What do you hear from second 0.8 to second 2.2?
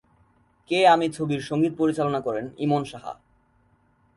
আমি ছবির সংগীত পরিচালনা